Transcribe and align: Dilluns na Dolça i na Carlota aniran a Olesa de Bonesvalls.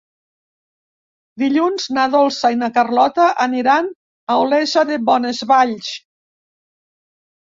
Dilluns 1.41 1.85
na 1.97 2.05
Dolça 2.15 2.51
i 2.55 2.57
na 2.63 2.71
Carlota 2.79 3.27
aniran 3.47 3.91
a 4.37 4.41
Olesa 4.47 4.87
de 4.93 5.01
Bonesvalls. 5.11 5.95